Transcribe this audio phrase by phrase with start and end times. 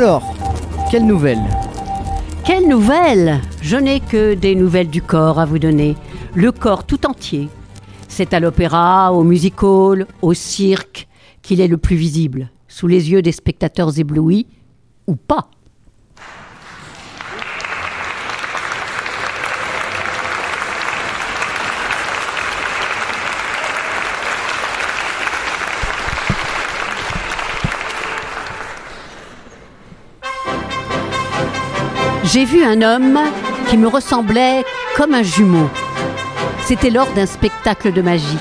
[0.00, 0.32] Alors,
[0.92, 1.42] quelle nouvelle?
[2.44, 3.40] Quelle nouvelle?
[3.60, 5.96] Je n'ai que des nouvelles du corps à vous donner.
[6.36, 7.48] Le corps tout entier.
[8.06, 11.08] C'est à l'opéra, au music hall, au cirque
[11.42, 14.46] qu'il est le plus visible, sous les yeux des spectateurs éblouis,
[15.08, 15.50] ou pas.
[32.32, 33.18] J'ai vu un homme
[33.70, 34.62] qui me ressemblait
[34.96, 35.70] comme un jumeau.
[36.66, 38.38] C'était lors d'un spectacle de magie.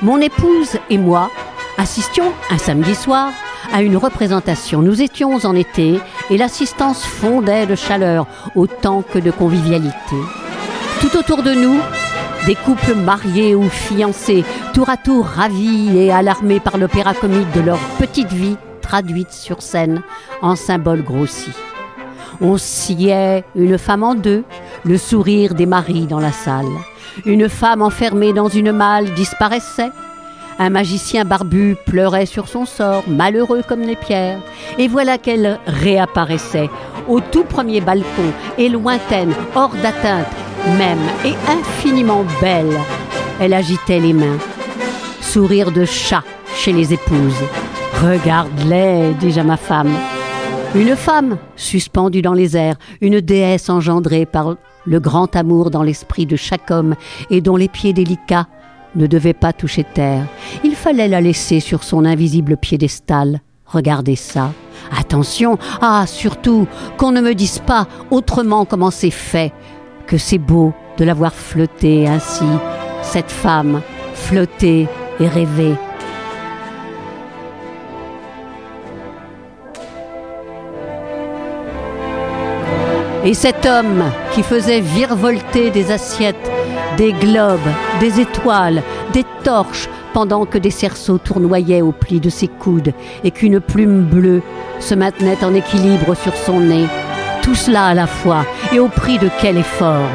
[0.00, 1.28] Mon épouse et moi
[1.76, 3.32] assistions un samedi soir
[3.72, 4.80] à une représentation.
[4.80, 5.98] Nous étions en été
[6.30, 10.16] et l'assistance fondait de chaleur autant que de convivialité.
[11.00, 11.80] Tout autour de nous,
[12.46, 17.60] des couples mariés ou fiancés, tour à tour ravis et alarmés par l'opéra comique de
[17.60, 20.02] leur petite vie traduite sur scène
[20.42, 21.50] en symbole grossi.
[22.42, 24.44] On sciait une femme en deux,
[24.84, 26.70] le sourire des maris dans la salle.
[27.26, 29.90] Une femme enfermée dans une malle disparaissait.
[30.58, 34.40] Un magicien barbu pleurait sur son sort, malheureux comme les pierres.
[34.78, 36.70] Et voilà qu'elle réapparaissait,
[37.08, 40.26] au tout premier balcon, et lointaine, hors d'atteinte,
[40.78, 42.78] même, et infiniment belle.
[43.38, 44.38] Elle agitait les mains.
[45.20, 46.24] Sourire de chat
[46.54, 47.42] chez les épouses.
[48.02, 49.94] Regarde-les, dis-je à ma femme.
[50.74, 54.54] Une femme suspendue dans les airs, une déesse engendrée par
[54.86, 56.94] le grand amour dans l'esprit de chaque homme
[57.28, 58.46] et dont les pieds délicats
[58.94, 60.26] ne devaient pas toucher terre.
[60.62, 63.40] Il fallait la laisser sur son invisible piédestal.
[63.66, 64.52] Regardez ça.
[64.96, 66.68] Attention, ah, surtout,
[66.98, 69.52] qu'on ne me dise pas autrement comment c'est fait,
[70.06, 72.44] que c'est beau de la voir flotter ainsi,
[73.02, 73.82] cette femme,
[74.14, 74.86] flotter
[75.18, 75.74] et rêver.
[83.24, 86.50] Et cet homme qui faisait virevolter des assiettes,
[86.96, 87.60] des globes,
[88.00, 88.82] des étoiles,
[89.12, 92.92] des torches, pendant que des cerceaux tournoyaient au pli de ses coudes
[93.22, 94.42] et qu'une plume bleue
[94.80, 96.86] se maintenait en équilibre sur son nez.
[97.42, 100.08] Tout cela à la fois, et au prix de quel effort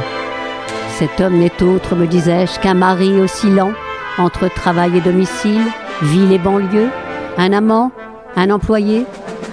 [0.98, 3.72] Cet homme n'est autre, me disais-je, qu'un mari oscillant
[4.18, 5.66] entre travail et domicile,
[6.02, 6.90] ville et banlieue,
[7.38, 7.92] un amant,
[8.36, 9.06] un employé,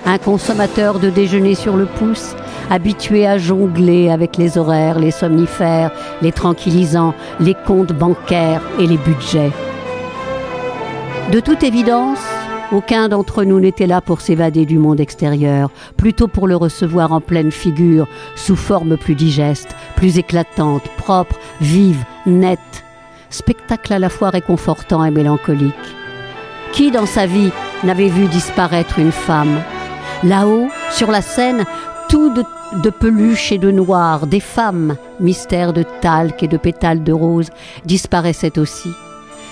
[0.06, 2.34] un consommateur de déjeuner sur le pouce,
[2.70, 8.98] habitué à jongler avec les horaires, les somnifères, les tranquillisants, les comptes bancaires et les
[8.98, 9.52] budgets.
[11.30, 12.20] De toute évidence,
[12.72, 17.20] aucun d'entre nous n'était là pour s'évader du monde extérieur, plutôt pour le recevoir en
[17.20, 22.58] pleine figure, sous forme plus digeste, plus éclatante, propre, vive, nette.
[23.28, 25.74] Spectacle à la fois réconfortant et mélancolique.
[26.72, 27.50] Qui dans sa vie
[27.84, 29.60] n'avait vu disparaître une femme?
[30.24, 31.64] Là-haut, sur la scène,
[32.12, 32.30] tout
[32.82, 37.48] de, peluche et de noir, des femmes, mystère de talc et de pétales de rose,
[37.86, 38.90] disparaissaient aussi.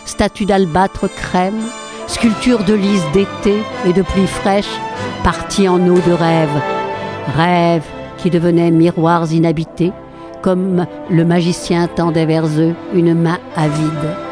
[0.04, 1.62] Statues d'albâtre crème,
[2.06, 4.78] sculptures de lys d'été et de pluie fraîche,
[5.24, 6.60] parties en eau de rêve.
[7.34, 7.88] Rêves
[8.18, 9.92] qui devenaient miroirs inhabités,
[10.42, 14.29] comme le magicien tendait vers eux une main avide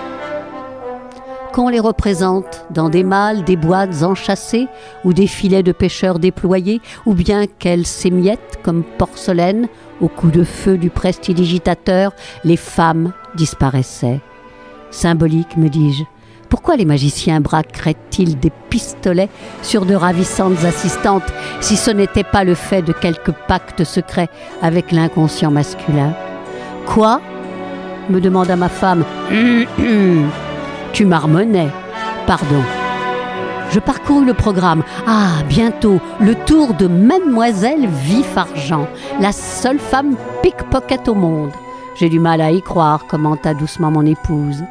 [1.53, 4.69] qu'on les représente dans des mâles, des boîtes enchâssées
[5.05, 9.69] ou des filets de pêcheurs déployés, ou bien qu'elles s'émiettent comme porcelaine
[10.01, 12.13] au coup de feu du prestidigitateur,
[12.45, 14.21] les femmes disparaissaient.
[14.91, 16.05] Symbolique, me dis-je.
[16.49, 19.29] Pourquoi les magiciens braqueraient-ils des pistolets
[19.63, 24.29] sur de ravissantes assistantes si ce n'était pas le fait de quelque pacte secret
[24.63, 26.15] avec l'inconscient masculin?
[26.87, 27.21] Quoi?
[28.09, 29.05] me demanda ma femme.
[30.93, 31.69] Tu marmonnais.
[32.27, 32.63] Pardon.
[33.71, 34.83] Je parcourus le programme.
[35.07, 38.89] Ah, bientôt, le tour de Mademoiselle Vif Argent,
[39.21, 41.53] la seule femme pickpocket au monde.
[41.97, 44.65] J'ai du mal à y croire, commenta doucement mon épouse.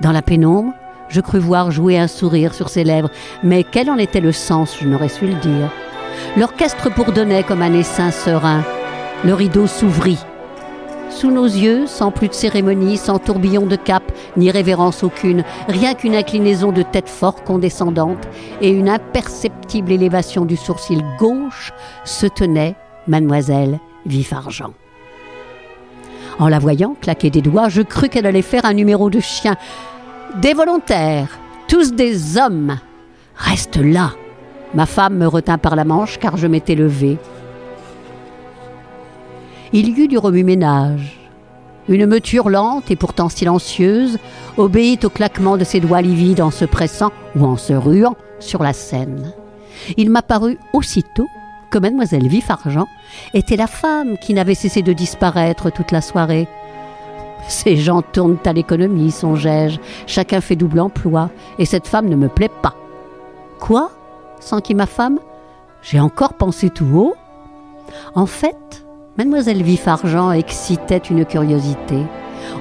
[0.00, 0.72] Dans la pénombre,
[1.08, 3.10] je crus voir jouer un sourire sur ses lèvres,
[3.44, 5.70] mais quel en était le sens, je n'aurais su le dire.
[6.36, 8.62] L'orchestre bourdonnait comme un essaim serein.
[9.24, 10.18] Le rideau s'ouvrit.
[11.14, 14.02] Sous nos yeux, sans plus de cérémonie, sans tourbillon de cap,
[14.36, 18.26] ni révérence aucune, rien qu'une inclinaison de tête fort condescendante
[18.60, 21.72] et une imperceptible élévation du sourcil gauche,
[22.04, 22.74] se tenait
[23.06, 24.72] Mademoiselle Vif Argent.
[26.38, 29.56] En la voyant claquer des doigts, je crus qu'elle allait faire un numéro de chien.
[30.40, 31.38] Des volontaires,
[31.68, 32.78] tous des hommes.
[33.36, 34.12] Reste là.
[34.74, 37.18] Ma femme me retint par la manche car je m'étais levée.
[39.74, 41.18] Il y eut du remue-ménage.
[41.88, 44.18] Une meute hurlante et pourtant silencieuse
[44.58, 48.62] obéit au claquement de ses doigts livides en se pressant ou en se ruant sur
[48.62, 49.32] la scène.
[49.96, 51.26] Il m'apparut aussitôt
[51.70, 52.86] que mademoiselle Vif Argent
[53.32, 56.46] était la femme qui n'avait cessé de disparaître toute la soirée.
[57.48, 59.78] Ces gens tournent à l'économie, songeai-je.
[60.06, 62.74] Chacun fait double emploi, et cette femme ne me plaît pas.
[63.58, 63.90] Quoi?
[64.38, 65.18] s'enquit ma femme.
[65.82, 67.14] J'ai encore pensé tout haut.
[68.14, 68.81] En fait,
[69.18, 71.98] mademoiselle Vif Argent excitait une curiosité.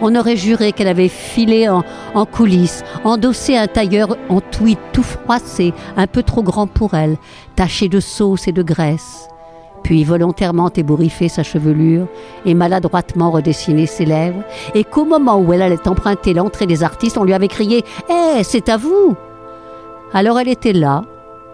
[0.02, 1.84] On aurait juré qu'elle avait filé en,
[2.26, 7.18] coulisses, endossé un tailleur en tweed tout froissé, un peu trop grand pour elle,
[7.56, 9.28] taché de sauce et de graisse.
[9.84, 12.08] Puis volontairement ébouriffé sa chevelure
[12.46, 14.44] et maladroitement redessiné ses lèvres,
[14.76, 18.44] et qu'au moment où elle allait emprunter l'entrée des artistes, on lui avait crié Eh,
[18.44, 19.16] c'est à vous
[20.14, 21.02] Alors elle était là,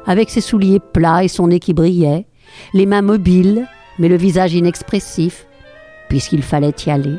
[0.05, 2.27] avec ses souliers plats et son nez qui brillait,
[2.73, 3.67] les mains mobiles,
[3.99, 5.45] mais le visage inexpressif,
[6.09, 7.17] puisqu'il fallait y aller.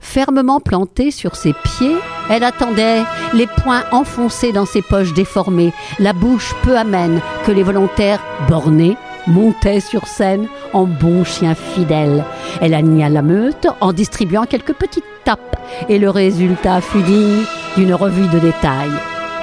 [0.00, 1.96] Fermement plantée sur ses pieds,
[2.30, 7.64] elle attendait, les poings enfoncés dans ses poches déformées, la bouche peu amène, que les
[7.64, 12.24] volontaires, bornés, montaient sur scène en bons chiens fidèles.
[12.60, 15.56] Elle anima la meute en distribuant quelques petites tapes,
[15.88, 17.42] et le résultat fut digne
[17.76, 18.90] d'une revue de détail.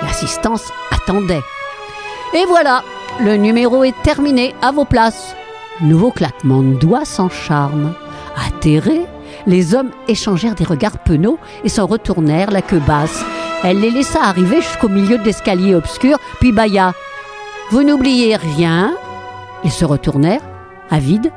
[0.03, 1.43] L'assistance attendait.
[2.33, 2.83] Et voilà,
[3.19, 5.35] le numéro est terminé, à vos places.
[5.81, 7.93] Nouveau claquement de doigts sans charme.
[8.47, 9.05] Atterrés,
[9.45, 13.25] les hommes échangèrent des regards penauds et s'en retournèrent la queue basse.
[13.63, 16.93] Elle les laissa arriver jusqu'au milieu de l'escalier obscur, puis bâilla.
[17.69, 18.93] Vous n'oubliez rien?
[19.65, 20.41] Ils se retournèrent,
[20.89, 21.31] avides.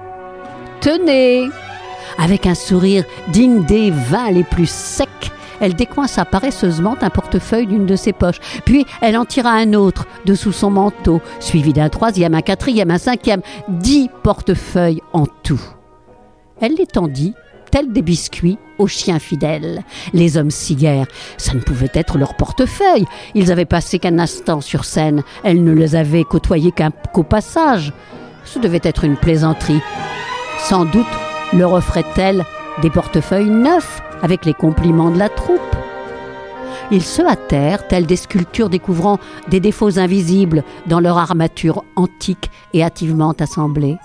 [0.81, 1.49] Tenez
[2.19, 5.33] Avec un sourire digne des vins les plus secs,
[5.65, 10.07] elle décoinça paresseusement un portefeuille d'une de ses poches, puis elle en tira un autre
[10.27, 15.61] de sous son manteau, suivi d'un troisième, un quatrième, un cinquième, dix portefeuilles en tout.
[16.61, 17.35] Elle les tendit
[17.71, 19.83] tels des biscuits aux chiens fidèles.
[20.13, 21.07] Les hommes siguèrent.
[21.39, 23.05] Ça ne pouvait être leur portefeuille.
[23.35, 25.23] Ils avaient passé qu'un instant sur scène.
[25.43, 26.73] Elle ne les avait côtoyés
[27.13, 27.93] qu'au passage.
[28.45, 29.81] Ce devait être une plaisanterie.
[30.61, 31.07] Sans doute
[31.53, 32.45] leur offrait-elle
[32.83, 35.61] des portefeuilles neufs avec les compliments de la troupe.
[36.91, 39.19] Ils se hâtèrent, tels des sculptures découvrant
[39.49, 43.99] des défauts invisibles dans leur armature antique et hâtivement assemblée.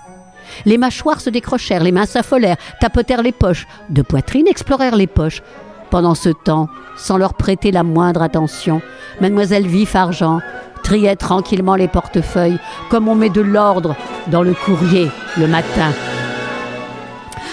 [0.66, 5.42] Les mâchoires se décrochèrent, les mains s'affolèrent, tapotèrent les poches, de poitrine explorèrent les poches.
[5.88, 8.82] Pendant ce temps, sans leur prêter la moindre attention,
[9.22, 10.40] mademoiselle Vif Argent
[10.82, 12.58] triait tranquillement les portefeuilles,
[12.90, 13.96] comme on met de l'ordre
[14.26, 15.92] dans le courrier le matin.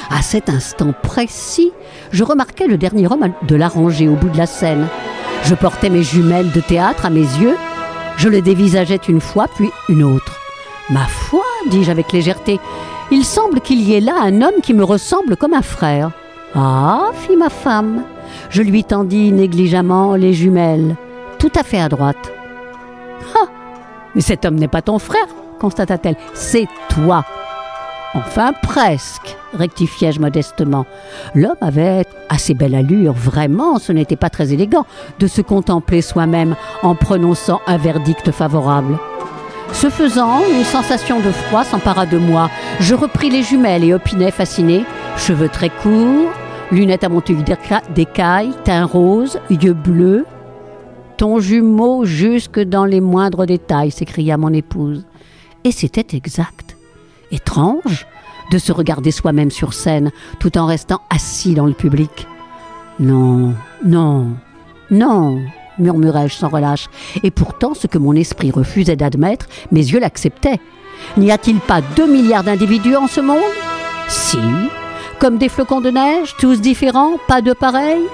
[0.10, 1.72] À cet instant précis,
[2.12, 4.88] je remarquai le dernier homme de la rangée au bout de la scène.
[5.44, 7.56] Je portais mes jumelles de théâtre à mes yeux,
[8.18, 10.40] je le dévisageais une fois, puis une autre.
[10.90, 12.60] Ma foi, dis-je avec légèreté,
[13.12, 16.12] il semble qu'il y ait là un homme qui me ressemble comme un frère.
[16.56, 18.04] Ah, fit ma femme.
[18.50, 20.96] Je lui tendis négligemment les jumelles,
[21.40, 22.32] tout à fait à droite.
[23.36, 23.48] Ah,
[24.16, 25.28] mais cet homme n'est pas ton frère,
[25.60, 27.24] constata-t-elle, c'est toi.
[28.14, 30.86] Enfin, presque, rectifiai-je modestement.
[31.36, 34.86] L'homme avait assez belle allure, vraiment, ce n'était pas très élégant
[35.20, 38.98] de se contempler soi-même en prononçant un verdict favorable.
[39.74, 42.50] Ce faisant, une sensation de froid s'empara de moi.
[42.80, 44.86] Je repris les jumelles et opinai fasciné.
[45.18, 46.32] Cheveux très courts,
[46.72, 47.44] lunettes à monture
[47.94, 50.26] d'écaille, teint rose, yeux bleus.
[51.18, 55.06] Ton jumeau jusque dans les moindres détails, s'écria mon épouse.
[55.64, 56.67] Et c'était exact.
[57.32, 58.06] Étrange
[58.52, 62.28] de se regarder soi-même sur scène tout en restant assis dans le public.
[63.00, 63.54] Non,
[63.86, 64.28] non,
[64.90, 65.42] non,
[65.78, 66.90] murmurai-je sans relâche.
[67.24, 70.60] Et pourtant, ce que mon esprit refusait d'admettre, mes yeux l'acceptaient.
[71.18, 73.38] N'y a-t-il pas deux milliards d'individus en ce monde?
[74.08, 74.40] Si,
[75.20, 78.06] comme des flocons de neige, tous différents, pas de pareils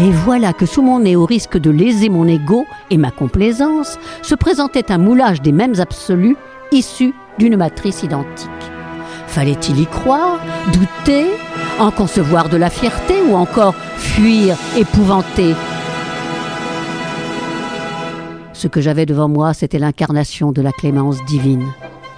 [0.00, 3.98] et voilà que sous mon nez, au risque de léser mon ego et ma complaisance,
[4.22, 6.36] se présentait un moulage des mêmes absolus
[6.70, 8.48] issus d'une matrice identique.
[9.26, 10.38] Fallait-il y croire,
[10.72, 11.26] douter,
[11.78, 15.54] en concevoir de la fierté ou encore fuir, épouvanté
[18.58, 21.64] ce que j'avais devant moi, c'était l'incarnation de la clémence divine.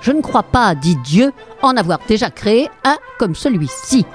[0.00, 4.06] Je ne crois pas, dit Dieu, en avoir déjà créé un comme celui-ci.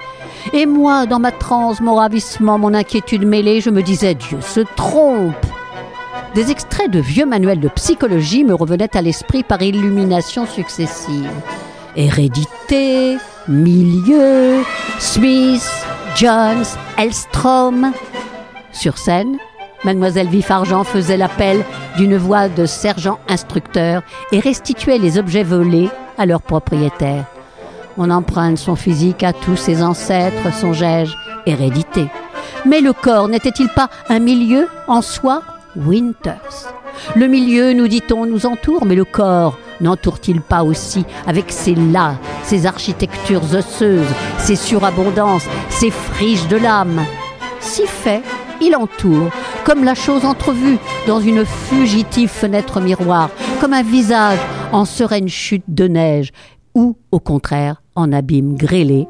[0.52, 4.60] Et moi, dans ma transe, mon ravissement, mon inquiétude mêlée, je me disais Dieu se
[4.74, 5.36] trompe.
[6.36, 11.30] Des extraits de vieux manuels de psychologie me revenaient à l'esprit par illumination successive.
[11.96, 13.16] Hérédité,
[13.48, 14.62] milieu,
[14.98, 15.66] Smith,
[16.14, 16.66] Jones,
[16.98, 17.90] Elstrom.
[18.70, 19.38] Sur scène,
[19.82, 21.64] Mademoiselle Vif-Argent faisait l'appel
[21.96, 25.88] d'une voix de sergent instructeur et restituait les objets volés
[26.18, 27.24] à leurs propriétaires.
[27.96, 31.14] On emprunte son physique à tous ses ancêtres, songeai-je,
[31.46, 32.10] hérédité.
[32.66, 35.40] Mais le corps n'était-il pas un milieu en soi?
[35.76, 36.72] Winters.
[37.14, 42.16] Le milieu, nous dit-on, nous entoure, mais le corps n'entoure-t-il pas aussi avec ses lacs,
[42.42, 47.04] ses architectures osseuses, ses surabondances, ses friches de l'âme
[47.60, 48.22] Si fait,
[48.60, 49.30] il entoure,
[49.64, 53.30] comme la chose entrevue dans une fugitive fenêtre miroir,
[53.60, 54.38] comme un visage
[54.72, 56.30] en sereine chute de neige,
[56.74, 59.08] ou au contraire en abîme grêlé,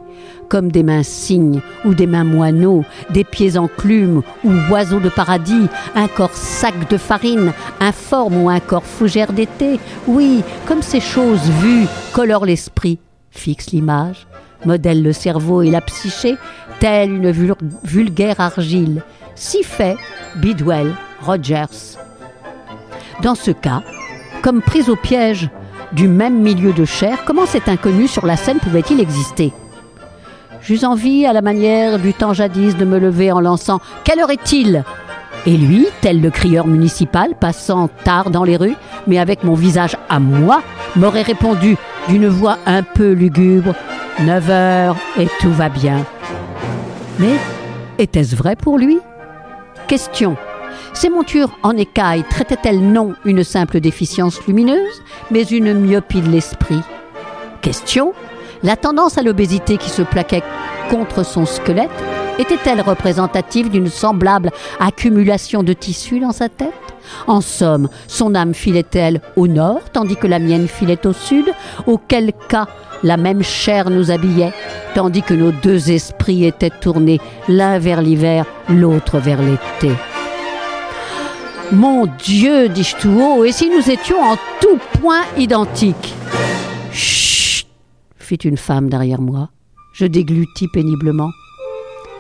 [0.49, 5.67] comme des mains cygnes ou des mains moineaux, des pieds enclumes ou oiseaux de paradis,
[5.95, 9.79] un corps sac de farine, informe ou un corps fougère d'été.
[10.07, 12.99] Oui, comme ces choses vues colorent l'esprit,
[13.31, 14.27] fixent l'image,
[14.65, 16.37] modèlent le cerveau et la psyché,
[16.79, 17.33] telle une
[17.85, 19.03] vulgaire argile.
[19.35, 19.97] Si fait
[20.37, 21.99] Bidwell Rogers.
[23.23, 23.83] Dans ce cas,
[24.43, 25.51] comme prise au piège
[25.93, 29.53] du même milieu de chair, comment cet inconnu sur la scène pouvait-il exister?
[30.61, 34.31] J'eus envie, à la manière du temps jadis, de me lever en lançant Quelle heure
[34.31, 34.85] est-il?
[35.47, 38.75] Et lui, tel le crieur municipal, passant tard dans les rues,
[39.07, 40.63] mais avec mon visage à moi,
[40.97, 41.77] m'aurait répondu
[42.09, 43.75] d'une voix un peu lugubre
[44.21, 46.05] Neuf heures et tout va bien.
[47.19, 47.35] Mais
[47.99, 48.99] était-ce vrai pour lui?
[49.87, 50.37] Question.
[50.97, 56.81] Ces montures en écailles traitaient-elles non une simple déficience lumineuse, mais une myopie de l'esprit?
[57.61, 58.15] Question.
[58.63, 60.43] La tendance à l'obésité qui se plaquait
[60.89, 61.91] contre son squelette
[62.39, 64.51] était-elle représentative d'une semblable
[64.81, 66.73] accumulation de tissus dans sa tête?
[67.27, 71.53] En somme, son âme filait-elle au nord tandis que la mienne filait au sud?
[71.87, 72.69] Auquel cas
[73.03, 74.55] la même chair nous habillait,
[74.95, 79.93] tandis que nos deux esprits étaient tournés l'un vers l'hiver, l'autre vers l'été.
[81.73, 86.15] Mon Dieu, dis-je tout haut, et si nous étions en tout point identiques?
[86.93, 87.67] Chut
[88.19, 89.51] fit une femme derrière moi.
[89.93, 91.31] Je déglutis péniblement.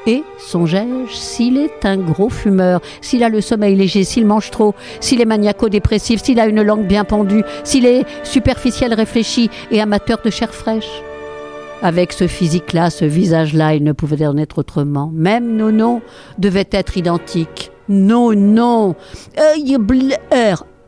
[0.08, 4.74] Et, songeai-je, s'il est un gros fumeur, s'il a le sommeil léger, s'il mange trop,
[5.00, 10.18] s'il est maniaco-dépressif, s'il a une langue bien pendue, s'il est superficiel réfléchi et amateur
[10.24, 11.02] de chair fraîche?
[11.82, 15.10] Avec ce physique-là, ce visage-là, il ne pouvait en être autrement.
[15.14, 16.02] Même nos noms
[16.38, 17.70] devaient être identiques.
[17.88, 18.94] Non, non.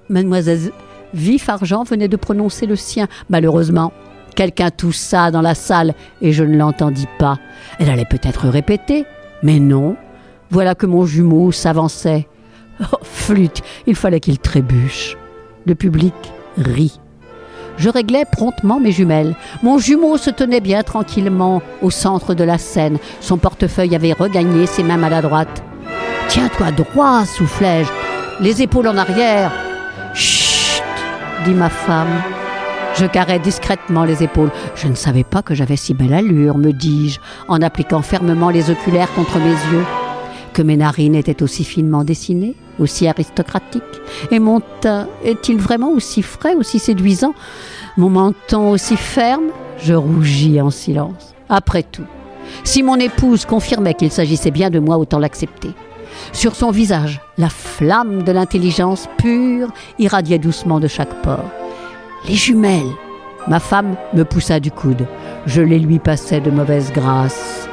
[0.08, 0.72] Mademoiselle
[1.14, 3.08] Vif Argent venait de prononcer le sien.
[3.28, 3.92] Malheureusement,
[4.34, 7.38] quelqu'un toussa dans la salle et je ne l'entendis pas.
[7.78, 9.04] Elle allait peut-être répéter,
[9.42, 9.96] mais non.
[10.50, 12.26] Voilà que mon jumeau s'avançait.
[12.80, 15.16] Oh, flûte, il fallait qu'il trébuche.
[15.66, 16.14] Le public
[16.56, 17.00] rit.
[17.76, 19.34] Je réglais promptement mes jumelles.
[19.62, 22.98] Mon jumeau se tenait bien tranquillement au centre de la scène.
[23.20, 25.62] Son portefeuille avait regagné ses mains maladroites.
[26.28, 27.90] Tiens-toi droit, soufflai-je,
[28.42, 29.50] les épaules en arrière.
[30.14, 30.82] Chut,
[31.44, 32.22] dit ma femme.
[32.94, 34.50] Je carrai discrètement les épaules.
[34.74, 38.70] Je ne savais pas que j'avais si belle allure, me dis-je, en appliquant fermement les
[38.70, 39.84] oculaires contre mes yeux.
[40.52, 43.82] Que mes narines étaient aussi finement dessinées, aussi aristocratiques.
[44.32, 47.34] Et mon teint est-il vraiment aussi frais, aussi séduisant?
[47.96, 49.50] Mon menton aussi ferme?
[49.80, 51.34] Je rougis en silence.
[51.48, 52.06] Après tout,
[52.64, 55.70] si mon épouse confirmait qu'il s'agissait bien de moi, autant l'accepter.
[56.32, 61.50] Sur son visage, la flamme de l'intelligence pure irradiait doucement de chaque pore.
[62.28, 62.92] Les jumelles.
[63.46, 65.06] Ma femme me poussa du coude.
[65.46, 67.68] Je les lui passai de mauvaise grâce.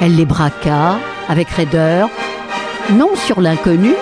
[0.00, 0.98] Elle les braqua
[1.28, 2.10] avec raideur,
[2.94, 3.92] non sur l'inconnu,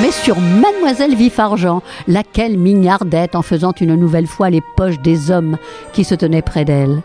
[0.00, 5.56] mais sur Mademoiselle Vif-Argent, laquelle mignardait en faisant une nouvelle fois les poches des hommes
[5.92, 7.02] qui se tenaient près d'elle.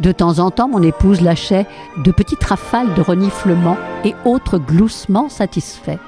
[0.00, 1.66] De temps en temps, mon épouse lâchait
[1.98, 5.98] de petites rafales de reniflements et autres gloussements satisfaits.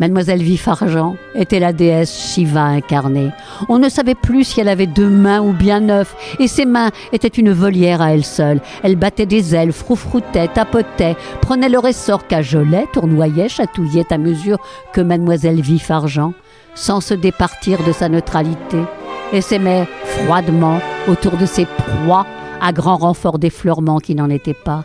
[0.00, 3.30] Mademoiselle Vif-Argent était la déesse Shiva incarnée.
[3.68, 6.88] On ne savait plus si elle avait deux mains ou bien neuf, et ses mains
[7.12, 8.62] étaient une volière à elle seule.
[8.82, 14.58] Elle battait des ailes, froufroutait, tapotait, prenait le ressort, cajolait, tournoyait, chatouillait à mesure
[14.94, 16.32] que Mademoiselle Vif-Argent,
[16.74, 18.78] sans se départir de sa neutralité,
[19.34, 22.24] et s'aimait froidement autour de ses proies
[22.60, 24.84] à grand renfort d'effleurement qui n'en était pas.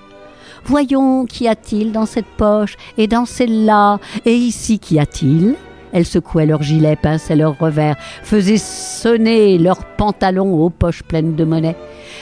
[0.66, 4.00] Voyons, qu'y a-t-il dans cette poche et dans celle-là?
[4.26, 5.56] Et ici, qu'y a-t-il?
[5.94, 11.46] Elles secouaient leurs gilets, pinçaient leurs revers, faisaient sonner leurs pantalons aux poches pleines de
[11.46, 11.78] monnaie.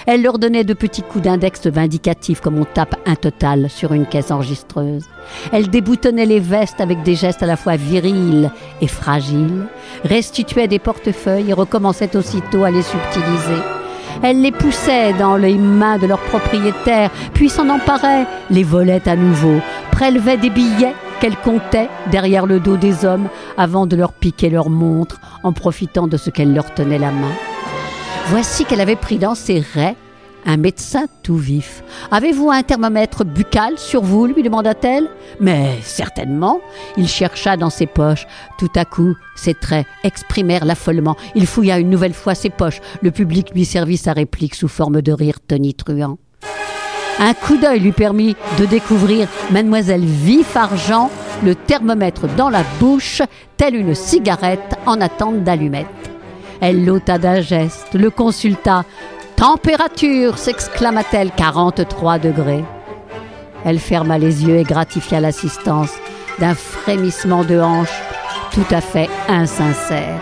[0.05, 4.05] Elles leur donnaient de petits coups d'index vindicatifs comme on tape un total sur une
[4.05, 5.05] caisse enregistreuse.
[5.51, 9.65] Elles déboutonnaient les vestes avec des gestes à la fois virils et fragiles,
[10.03, 13.82] restituaient des portefeuilles et recommençaient aussitôt à les subtiliser.
[14.21, 19.15] Elle les poussait dans les mains de leurs propriétaires, puis s'en emparait, les volait à
[19.15, 19.59] nouveau,
[19.91, 24.69] prélevait des billets qu'elle comptait derrière le dos des hommes avant de leur piquer leur
[24.69, 27.31] montre en profitant de ce qu'elle leur tenait la main.
[28.27, 29.95] Voici qu'elle avait pris dans ses raies
[30.45, 31.83] un médecin tout vif.
[32.11, 35.09] Avez-vous un thermomètre buccal sur vous lui demanda-t-elle.
[35.39, 36.59] Mais certainement.
[36.97, 38.27] Il chercha dans ses poches.
[38.57, 41.15] Tout à coup, ses traits exprimèrent l'affolement.
[41.35, 42.81] Il fouilla une nouvelle fois ses poches.
[43.01, 46.17] Le public lui servit sa réplique sous forme de rire tonitruant.
[47.19, 51.11] Un coup d'œil lui permit de découvrir mademoiselle Vif Argent,
[51.43, 53.21] le thermomètre dans la bouche,
[53.55, 55.87] telle une cigarette en attente d'allumette.
[56.59, 58.85] Elle l'ôta d'un geste, le consulta.
[59.35, 62.63] Température s'exclama-t-elle, 43 degrés.
[63.65, 65.91] Elle ferma les yeux et gratifia l'assistance
[66.39, 67.93] d'un frémissement de hanche
[68.53, 70.19] tout à fait insincère.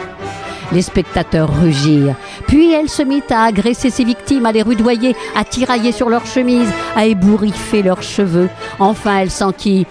[0.72, 2.16] Les spectateurs rugirent.
[2.48, 6.26] Puis elle se mit à agresser ses victimes, à les rudoyer, à tirailler sur leurs
[6.26, 8.50] chemises, à ébouriffer leurs cheveux.
[8.80, 9.86] Enfin, elle sentit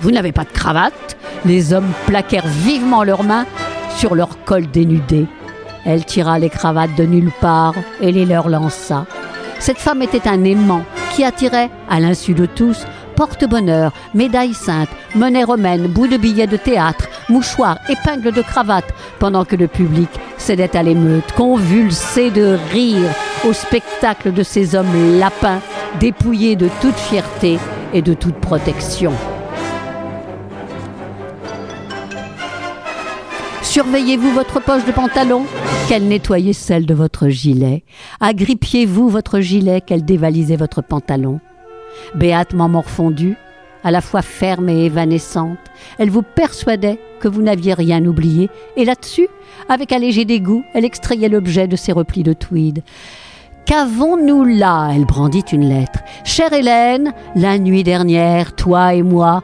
[0.00, 1.16] Vous n'avez pas de cravate?
[1.46, 3.46] Les hommes plaquèrent vivement leurs mains
[3.96, 5.26] sur leur col dénudé.
[5.86, 9.06] Elle tira les cravates de nulle part et les leur lança.
[9.60, 15.44] Cette femme était un aimant qui attirait, à l'insu de tous, porte-bonheur, médaille sainte, monnaie
[15.44, 20.76] romaine, bout de billets de théâtre, mouchoirs, épingles de cravate, pendant que le public cédait
[20.76, 23.10] à l'émeute, convulsé de rire
[23.48, 25.60] au spectacle de ces hommes lapins,
[26.00, 27.58] dépouillés de toute fierté
[27.94, 29.12] et de toute protection.
[33.76, 35.44] Surveillez-vous votre poche de pantalon,
[35.86, 37.84] qu'elle nettoyait celle de votre gilet.
[38.20, 41.40] Agrippiez-vous votre gilet, qu'elle dévalisait votre pantalon.
[42.14, 43.36] Béatement morfondue,
[43.84, 45.58] à la fois ferme et évanescente,
[45.98, 49.28] elle vous persuadait que vous n'aviez rien oublié, et là-dessus,
[49.68, 52.82] avec un léger dégoût, elle extrayait l'objet de ses replis de tweed.
[53.66, 54.88] Qu'avons-nous là?
[54.94, 55.98] Elle brandit une lettre.
[56.24, 59.42] Chère Hélène, la nuit dernière, toi et moi,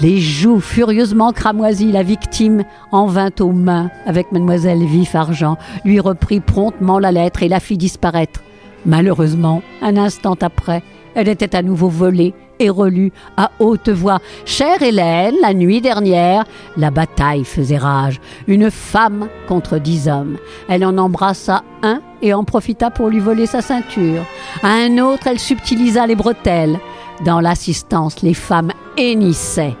[0.00, 6.00] les joues furieusement cramoisies, la victime en vint aux mains avec mademoiselle Vif Argent, lui
[6.00, 8.40] reprit promptement la lettre et la fit disparaître.
[8.86, 10.82] Malheureusement, un instant après,
[11.14, 14.20] elle était à nouveau volée et relue à haute voix.
[14.44, 16.44] Chère Hélène, la nuit dernière,
[16.76, 18.20] la bataille faisait rage.
[18.46, 20.38] Une femme contre dix hommes.
[20.68, 24.24] Elle en embrassa un et en profita pour lui voler sa ceinture.
[24.62, 26.78] À un autre, elle subtilisa les bretelles.
[27.24, 29.76] Dans l'assistance, les femmes hennissaient.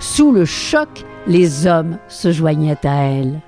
[0.00, 3.40] Sous le choc, les hommes se joignaient à elle.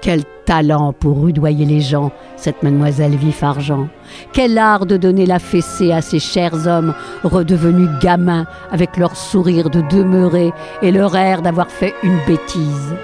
[0.00, 3.88] Quel talent pour rudoyer les gens, cette mademoiselle Vif Argent.
[4.32, 9.68] Quel art de donner la fessée à ces chers hommes redevenus gamins avec leur sourire
[9.68, 10.50] de demeurer
[10.80, 12.94] et leur air d'avoir fait une bêtise.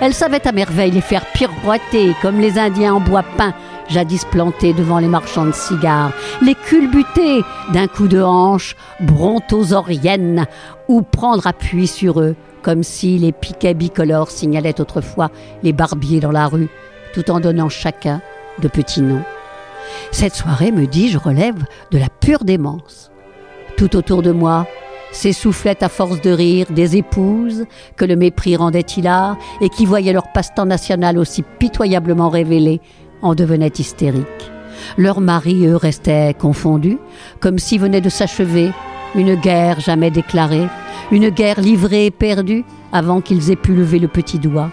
[0.00, 3.54] Elle savait à merveille les faire pirouetter comme les Indiens en bois peint
[3.88, 7.42] jadis plantés devant les marchands de cigares, les culbuter
[7.72, 10.46] d'un coup de hanche brontosaurienne
[10.88, 15.30] ou prendre appui sur eux comme si les piquets bicolores signalaient autrefois
[15.62, 16.68] les barbiers dans la rue,
[17.12, 18.22] tout en donnant chacun
[18.60, 19.24] de petits noms.
[20.10, 23.10] Cette soirée, me dis-je, relève de la pure démence.
[23.76, 24.66] Tout autour de moi
[25.10, 27.66] s'essoufflaient à force de rire des épouses
[27.96, 32.80] que le mépris rendait hilar et qui voyaient leur passe-temps national aussi pitoyablement révélé
[33.22, 34.26] en devenaient hystériques.
[34.98, 36.98] Leurs maris, eux, restaient confondus,
[37.40, 38.72] comme si venait de s'achever
[39.14, 40.66] une guerre jamais déclarée,
[41.10, 44.70] une guerre livrée et perdue avant qu'ils aient pu lever le petit doigt.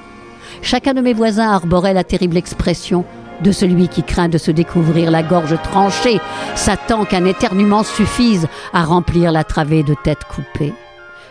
[0.62, 3.06] Chacun de mes voisins arborait la terrible expression
[3.42, 6.20] de celui qui craint de se découvrir la gorge tranchée,
[6.56, 10.74] s'attend qu'un éternuement suffise à remplir la travée de tête coupée.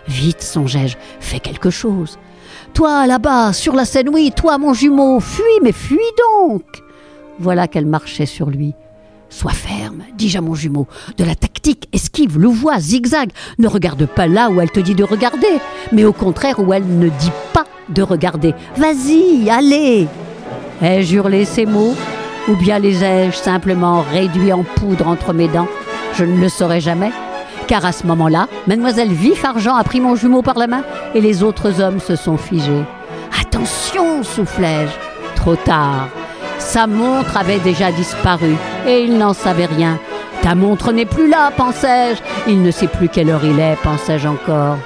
[0.07, 2.19] Vite, songeai-je, fais quelque chose.
[2.73, 5.99] Toi, là-bas, sur la scène, oui, toi, mon jumeau, fuis, mais fuis
[6.41, 6.63] donc.
[7.39, 8.75] Voilà qu'elle marchait sur lui,
[9.31, 10.87] Sois ferme, dis-je à mon jumeau.
[11.19, 13.31] De la tactique, esquive, louvoie, zigzag.
[13.59, 15.61] Ne regarde pas là où elle te dit de regarder,
[15.93, 18.55] mais au contraire où elle ne dit pas de regarder.
[18.77, 20.09] Vas-y, allez
[20.81, 21.95] Ai-je hurlé ces mots
[22.49, 25.69] Ou bien les ai-je simplement réduits en poudre entre mes dents?
[26.15, 27.11] Je ne le saurais jamais.
[27.67, 31.21] Car à ce moment-là, mademoiselle Vif Argent a pris mon jumeau par la main et
[31.21, 32.85] les autres hommes se sont figés.
[33.39, 34.93] Attention, soufflai-je.
[35.37, 36.09] Trop tard.
[36.59, 39.99] Sa montre avait déjà disparu et il n'en savait rien.
[40.43, 42.21] Ta montre n'est plus là, pensais-je.
[42.47, 44.77] Il ne sait plus quelle heure il est, pensais-je encore.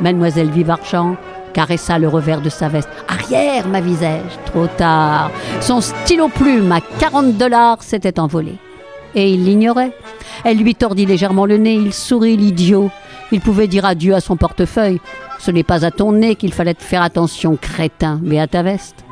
[0.00, 1.16] Mademoiselle Vivarchant
[1.52, 2.90] caressa le revers de sa veste.
[3.08, 4.50] Arrière, m'avisai-je.
[4.50, 5.30] Trop tard.
[5.60, 8.56] Son stylo plume à 40 dollars s'était envolé.
[9.14, 9.92] Et il l'ignorait.
[10.44, 11.74] Elle lui tordit légèrement le nez.
[11.74, 12.90] Il sourit, l'idiot.
[13.32, 15.00] Il pouvait dire adieu à son portefeuille.
[15.38, 19.05] Ce n'est pas à ton nez qu'il fallait faire attention, crétin, mais à ta veste.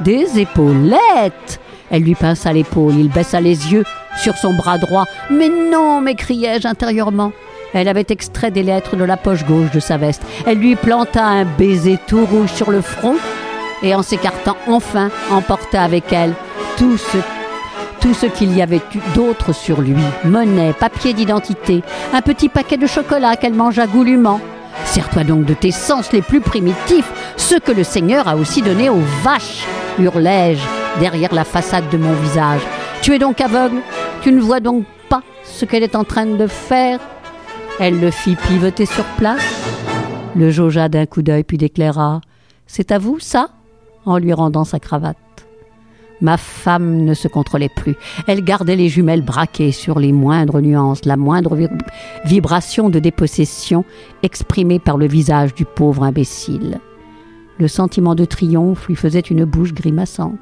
[0.00, 1.60] Des épaulettes
[1.90, 3.84] Elle lui pinça l'épaule, il baissa les yeux
[4.22, 5.04] sur son bras droit.
[5.30, 7.32] Mais non m'écriai-je intérieurement.
[7.72, 10.22] Elle avait extrait des lettres de la poche gauche de sa veste.
[10.46, 13.16] Elle lui planta un baiser tout rouge sur le front
[13.82, 16.34] et en s'écartant enfin emporta avec elle
[16.76, 16.96] tout
[18.14, 18.80] ce qu'il y avait
[19.14, 21.82] d'autre sur lui, monnaie, papier d'identité,
[22.12, 24.40] un petit paquet de chocolat qu'elle mangea goulûment.
[24.84, 28.90] Sers-toi donc de tes sens les plus primitifs, ceux que le Seigneur a aussi donnés
[28.90, 29.64] aux vaches,
[29.98, 30.62] hurlai-je
[30.98, 32.60] derrière la façade de mon visage.
[33.02, 33.80] Tu es donc aveugle
[34.22, 36.98] Tu ne vois donc pas ce qu'elle est en train de faire
[37.78, 39.42] Elle le fit pivoter sur place,
[40.36, 42.20] le jaugea d'un coup d'œil puis déclara
[42.66, 43.50] C'est à vous, ça?
[44.06, 45.16] En lui rendant sa cravate.
[46.20, 47.96] Ma femme ne se contrôlait plus.
[48.26, 51.56] Elle gardait les jumelles braquées sur les moindres nuances, la moindre
[52.24, 53.84] vibration de dépossession
[54.22, 56.78] exprimée par le visage du pauvre imbécile.
[57.58, 60.38] Le sentiment de triomphe lui faisait une bouche grimaçante.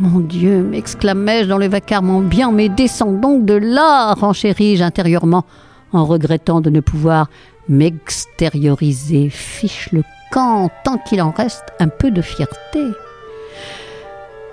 [0.00, 5.44] mon Dieu, m'exclamai-je dans le vacarme bien, mais descends donc de là, renchéris-je intérieurement,
[5.92, 7.28] en regrettant de ne pouvoir
[7.68, 9.30] m'extérioriser.
[9.30, 12.80] Fiche le camp, tant qu'il en reste un peu de fierté.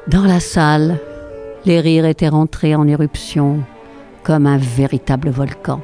[0.08, 1.00] Dans la salle,
[1.66, 3.60] les rires étaient rentrés en éruption
[4.24, 5.82] comme un véritable volcan.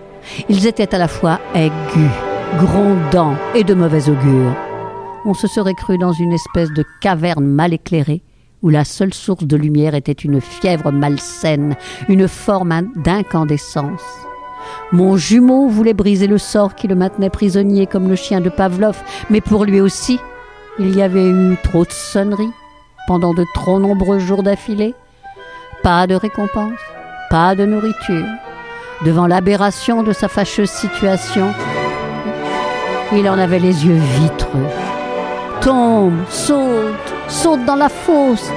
[0.48, 2.10] Ils étaient à la fois aigus,
[2.58, 4.56] grondants et de mauvais augure.
[5.26, 8.22] On se serait cru dans une espèce de caverne mal éclairée,
[8.62, 11.76] où la seule source de lumière était une fièvre malsaine,
[12.08, 14.04] une forme d'incandescence.
[14.94, 19.04] Mon jumeau voulait briser le sort qui le maintenait prisonnier comme le chien de Pavlov,
[19.30, 20.18] mais pour lui aussi,
[20.80, 22.54] il y avait eu trop de sonneries,
[23.08, 24.96] pendant de trop nombreux jours d'affilée.
[25.82, 26.80] Pas de récompense,
[27.30, 28.26] pas de nourriture.
[29.06, 31.54] Devant l'aberration de sa fâcheuse situation,
[33.12, 34.68] il en avait les yeux vitreux.
[35.62, 38.50] Tombe, saute, saute dans la fosse,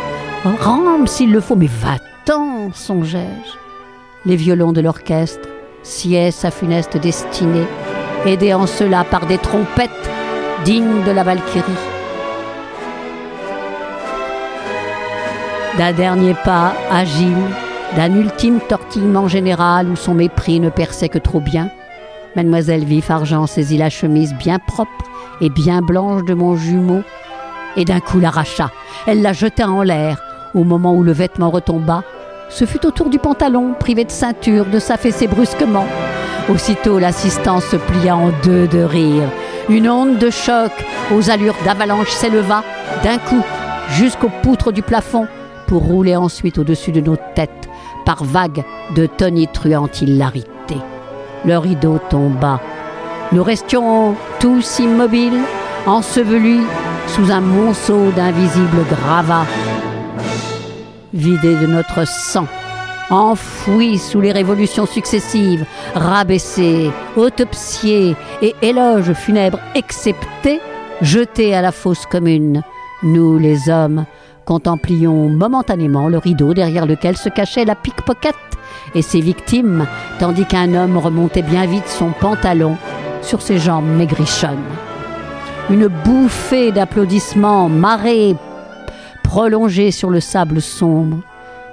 [0.60, 3.52] rampe s'il le faut, mais va-t'en, songeai-je.
[4.24, 5.48] Les violons de l'orchestre
[5.86, 7.66] sied sa funeste destinée,
[8.26, 9.90] aidé en cela par des trompettes
[10.64, 11.95] dignes de la Valkyrie.
[15.78, 17.36] D'un dernier pas agile,
[17.96, 21.70] d'un ultime tortillement général où son mépris ne perçait que trop bien,
[22.36, 24.90] Mademoiselle Vif Argent saisit la chemise bien propre
[25.40, 27.02] et bien blanche de mon jumeau
[27.76, 28.70] et d'un coup l'arracha.
[29.06, 30.22] Elle la jeta en l'air.
[30.54, 32.02] Au moment où le vêtement retomba,
[32.48, 35.86] ce fut autour du pantalon, privé de ceinture, de s'affaisser brusquement.
[36.50, 39.28] Aussitôt l'assistance se plia en deux de rire.
[39.68, 40.72] Une onde de choc
[41.14, 42.62] aux allures d'avalanche s'éleva
[43.02, 43.42] d'un coup
[43.90, 45.26] jusqu'aux poutres du plafond
[45.66, 47.68] pour rouler ensuite au-dessus de nos têtes
[48.04, 50.76] par vagues de tonitruante hilarité.
[51.44, 52.60] Le rideau tomba.
[53.32, 55.40] Nous restions tous immobiles,
[55.86, 56.64] ensevelis
[57.08, 59.46] sous un monceau d'invisibles gravats,
[61.12, 62.46] vidés de notre sang,
[63.10, 70.60] enfouis sous les révolutions successives, rabaissés, autopsiés et éloges funèbres exceptés,
[71.00, 72.62] jetés à la fosse commune.
[73.02, 74.06] Nous, les hommes,
[74.46, 78.36] contemplions momentanément le rideau derrière lequel se cachait la pickpocket
[78.94, 79.86] et ses victimes,
[80.18, 82.76] tandis qu'un homme remontait bien vite son pantalon
[83.20, 84.56] sur ses jambes maigrichonnes.
[85.68, 88.36] Une bouffée d'applaudissements, marée,
[89.24, 91.18] prolongée sur le sable sombre.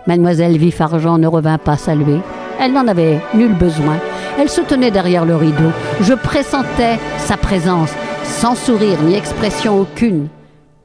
[0.07, 2.19] Mademoiselle Vif Argent ne revint pas saluer.
[2.59, 3.99] Elle n'en avait nul besoin.
[4.39, 5.71] Elle se tenait derrière le rideau.
[6.01, 10.27] Je pressentais sa présence, sans sourire ni expression aucune.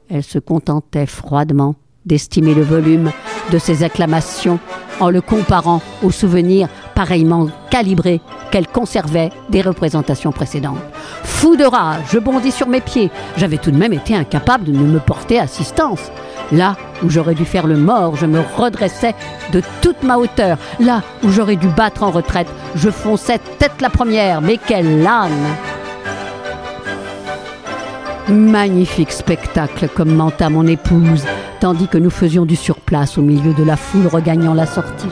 [0.09, 3.11] Elle se contentait froidement d'estimer le volume
[3.51, 4.59] de ses acclamations
[4.99, 8.19] en le comparant aux souvenirs pareillement calibrés
[8.51, 10.79] qu'elle conservait des représentations précédentes.
[11.23, 13.11] Fou de rage, je bondis sur mes pieds.
[13.37, 16.11] J'avais tout de même été incapable de ne me porter assistance.
[16.51, 19.13] Là où j'aurais dû faire le mort, je me redressais
[19.53, 20.57] de toute ma hauteur.
[20.79, 24.41] Là où j'aurais dû battre en retraite, je fonçais tête la première.
[24.41, 25.31] Mais quel âne
[28.29, 31.25] Magnifique spectacle, commenta mon épouse,
[31.59, 35.09] tandis que nous faisions du surplace au milieu de la foule regagnant la sortie.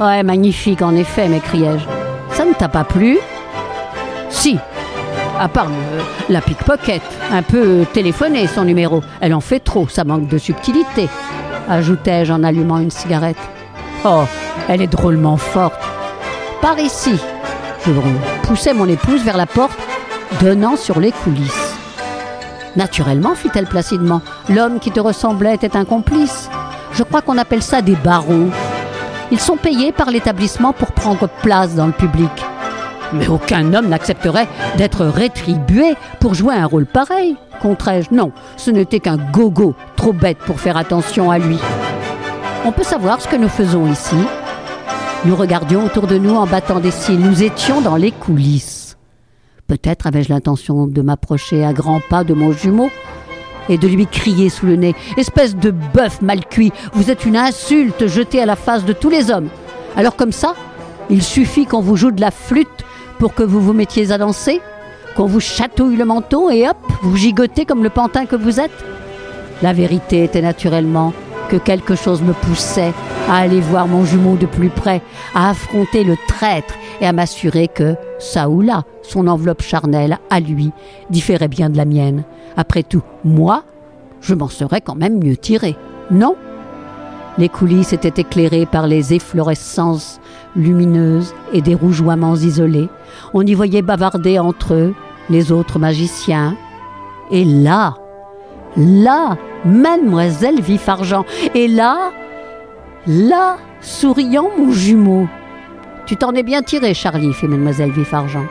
[0.00, 1.84] Ouais, magnifique en effet, m'écriai-je.
[2.34, 3.18] Ça ne t'a pas plu?
[4.30, 4.58] Si,
[5.38, 5.68] à part
[6.30, 9.02] la pickpocket, un peu téléphoné son numéro.
[9.20, 11.10] Elle en fait trop, ça manque de subtilité,
[11.68, 13.36] ajoutai-je en allumant une cigarette.
[14.06, 14.24] Oh,
[14.68, 15.80] elle est drôlement forte.
[16.62, 17.18] Par ici.
[17.84, 17.90] Je
[18.46, 19.76] poussai mon épouse vers la porte
[20.40, 21.71] donnant sur les coulisses.
[22.76, 26.48] Naturellement, fit-elle placidement, l'homme qui te ressemblait était un complice.
[26.92, 28.48] Je crois qu'on appelle ça des barons.
[29.30, 32.30] Ils sont payés par l'établissement pour prendre place dans le public.
[33.12, 38.14] Mais aucun homme n'accepterait d'être rétribué pour jouer un rôle pareil, contrais-je?
[38.14, 41.58] Non, ce n'était qu'un gogo, trop bête pour faire attention à lui.
[42.64, 44.16] On peut savoir ce que nous faisons ici?
[45.24, 47.20] Nous regardions autour de nous en battant des cils.
[47.20, 48.81] Nous étions dans les coulisses.
[49.72, 52.90] Peut-être avais-je l'intention de m'approcher à grands pas de mon jumeau,
[53.70, 57.38] et de lui crier sous le nez Espèce de bœuf mal cuit, vous êtes une
[57.38, 59.48] insulte jetée à la face de tous les hommes.
[59.96, 60.54] Alors comme ça,
[61.08, 62.68] il suffit qu'on vous joue de la flûte
[63.18, 64.60] pour que vous vous mettiez à danser
[65.16, 68.84] Qu'on vous chatouille le menton et hop, vous gigotez comme le pantin que vous êtes
[69.62, 71.14] La vérité était naturellement
[71.52, 72.94] que quelque chose me poussait
[73.28, 75.02] à aller voir mon jumeau de plus près,
[75.34, 80.40] à affronter le traître et à m'assurer que, ça ou là, son enveloppe charnelle, à
[80.40, 80.70] lui,
[81.10, 82.24] différait bien de la mienne.
[82.56, 83.64] Après tout, moi,
[84.22, 85.76] je m'en serais quand même mieux tiré,
[86.10, 86.36] non
[87.36, 90.22] Les coulisses étaient éclairées par les efflorescences
[90.56, 92.88] lumineuses et des rougeoiements isolés.
[93.34, 94.94] On y voyait bavarder entre eux
[95.28, 96.56] les autres magiciens.
[97.30, 97.96] Et là,
[98.76, 101.24] là, mademoiselle Vif-Argent.
[101.54, 102.10] Et là,
[103.06, 105.28] là, souriant mon jumeau.
[106.06, 108.44] Tu t'en es bien tiré, Charlie, fit mademoiselle Vif-Argent.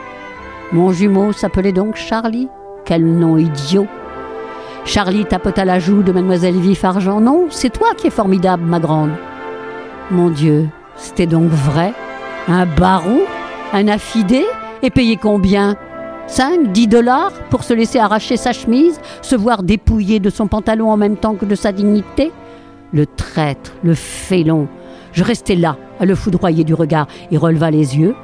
[0.72, 2.48] Mon jumeau s'appelait donc Charlie
[2.84, 3.86] Quel nom idiot
[4.84, 7.20] Charlie tapota la joue de mademoiselle Vif-Argent.
[7.20, 9.12] Non, c'est toi qui es formidable, ma grande.
[10.10, 11.92] Mon Dieu, c'était donc vrai?
[12.48, 13.20] Un baron?
[13.72, 14.44] Un affidé?
[14.82, 15.76] Et payé combien?
[16.26, 20.90] 5, 10 dollars pour se laisser arracher sa chemise, se voir dépouillé de son pantalon
[20.90, 22.32] en même temps que de sa dignité
[22.92, 24.68] Le traître, le félon.
[25.12, 28.14] Je restai là, à le foudroyer du regard, et releva les yeux.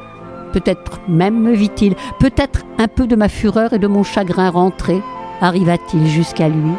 [0.53, 5.03] Peut-être même me vit-il, peut-être un peu de ma fureur et de mon chagrin rentré
[5.41, 6.73] arriva-t-il jusqu'à lui?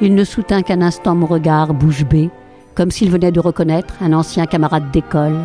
[0.00, 2.30] Il ne soutint qu'un instant mon regard bouche bée,
[2.74, 5.38] comme s'il venait de reconnaître un ancien camarade d'école.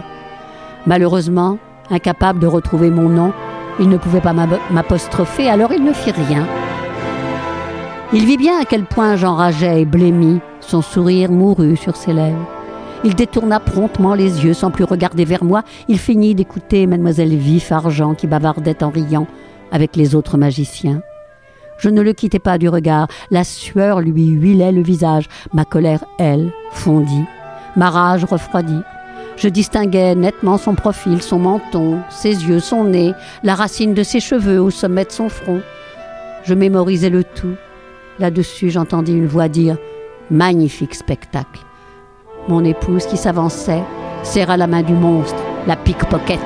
[0.85, 1.57] Malheureusement,
[1.89, 3.33] incapable de retrouver mon nom,
[3.79, 6.45] il ne pouvait pas m'apostropher, alors il ne fit rien.
[8.13, 12.47] Il vit bien à quel point j'enrageais et blêmis, son sourire mourut sur ses lèvres.
[13.03, 15.63] Il détourna promptement les yeux sans plus regarder vers moi.
[15.87, 19.27] Il finit d'écouter mademoiselle Vif Argent qui bavardait en riant
[19.71, 21.01] avec les autres magiciens.
[21.77, 23.07] Je ne le quittais pas du regard.
[23.29, 25.27] La sueur lui huilait le visage.
[25.51, 27.25] Ma colère, elle, fondit.
[27.75, 28.81] Ma rage refroidit.
[29.35, 34.19] Je distinguais nettement son profil, son menton, ses yeux, son nez, la racine de ses
[34.19, 35.61] cheveux au sommet de son front.
[36.43, 37.55] Je mémorisais le tout.
[38.19, 39.77] Là-dessus, j'entendis une voix dire
[40.29, 41.61] Magnifique spectacle.
[42.47, 43.83] Mon épouse, qui s'avançait,
[44.23, 46.39] serra la main du monstre, la pickpocket.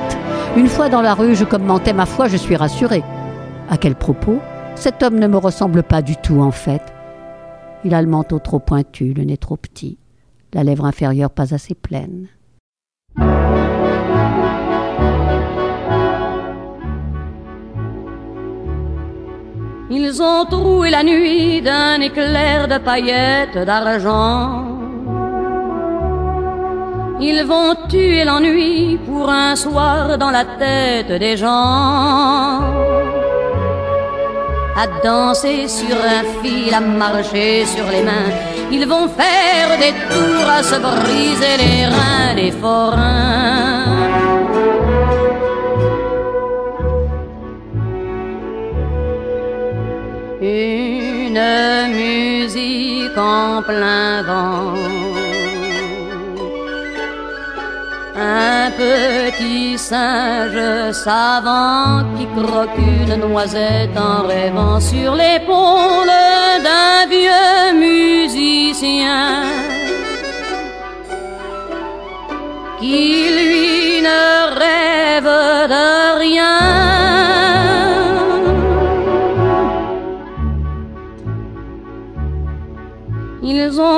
[0.55, 3.03] Une fois dans la rue, je commentais ma foi, je suis rassurée.
[3.69, 4.39] À quel propos?
[4.75, 6.81] Cet homme ne me ressemble pas du tout, en fait.
[7.83, 9.97] Il a le manteau trop pointu, le nez trop petit,
[10.53, 12.27] la lèvre inférieure pas assez pleine.
[19.99, 24.63] Ils ont troué la nuit d'un éclair de paillettes d'argent.
[27.19, 32.61] Ils vont tuer l'ennui pour un soir dans la tête des gens.
[34.81, 38.31] À danser sur un fil, à marcher sur les mains.
[38.71, 44.06] Ils vont faire des tours à se briser les reins, les forains.
[50.47, 51.45] Une
[51.89, 54.73] musique en plein vent.
[58.15, 66.15] Un petit singe savant qui croque une noisette en rêvant sur l'épaule
[66.65, 69.43] d'un vieux musicien
[72.79, 73.26] qui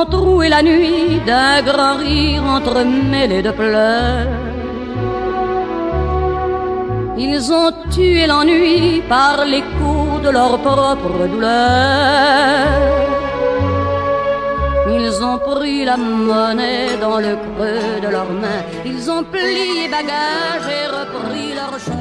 [0.09, 4.27] troué la nuit d'un grand rire entremêlé de pleurs.
[7.17, 12.99] Ils ont tué l'ennui par l'écho de leur propre douleur.
[14.97, 18.63] Ils ont pris la monnaie dans le creux de leurs mains.
[18.85, 21.98] Ils ont plié bagages et repris leur chemin,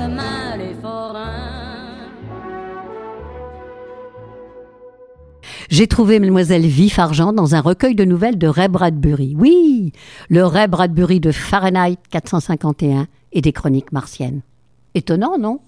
[5.71, 9.35] J'ai trouvé Mademoiselle Vif Argent dans un recueil de nouvelles de Ray Bradbury.
[9.37, 9.93] Oui,
[10.31, 14.41] le Ray Bradbury de Fahrenheit 451 et des chroniques martiennes.
[14.95, 15.61] Étonnant, non?